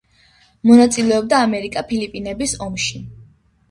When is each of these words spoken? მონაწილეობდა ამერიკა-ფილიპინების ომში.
მონაწილეობდა 0.69 1.43
ამერიკა-ფილიპინების 1.51 2.61
ომში. 2.71 3.09